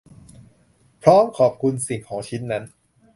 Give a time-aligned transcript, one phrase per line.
[1.03, 2.63] พร้อมขอบคุณสิ่งของชิ้นนั้น